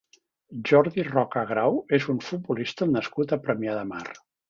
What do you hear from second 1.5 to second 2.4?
Grau és un